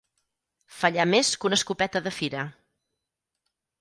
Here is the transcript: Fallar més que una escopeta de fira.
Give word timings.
Fallar 0.77 1.05
més 1.11 1.29
que 1.43 1.47
una 1.49 1.59
escopeta 1.61 2.03
de 2.07 2.15
fira. 2.21 2.47